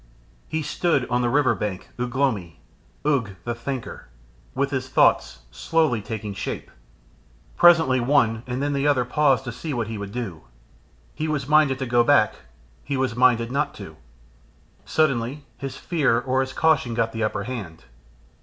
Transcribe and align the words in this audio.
He 0.47 0.63
stood 0.63 1.07
on 1.11 1.21
the 1.21 1.29
river 1.29 1.53
bank, 1.53 1.91
Ugh 1.99 2.15
lomi 2.15 2.59
Ugh 3.05 3.35
the 3.43 3.53
Thinker 3.53 4.07
with 4.55 4.71
his 4.71 4.89
thoughts 4.89 5.41
slowly 5.51 6.01
taking 6.01 6.33
shape. 6.33 6.71
Presently 7.55 7.99
one 7.99 8.41
and 8.47 8.63
then 8.63 8.75
another 8.75 9.05
paused 9.05 9.43
to 9.43 9.51
see 9.51 9.75
what 9.75 9.85
he 9.85 9.99
would 9.99 10.11
do. 10.11 10.41
He 11.13 11.27
was 11.27 11.47
minded 11.47 11.77
to 11.77 11.85
go 11.85 12.03
back, 12.03 12.33
he 12.83 12.97
was 12.97 13.15
minded 13.15 13.51
not 13.51 13.75
to. 13.75 13.95
Suddenly 14.85 15.45
his 15.59 15.77
fear 15.77 16.19
or 16.19 16.41
his 16.41 16.53
caution 16.53 16.95
got 16.95 17.11
the 17.11 17.21
upper 17.23 17.43
hand. 17.43 17.83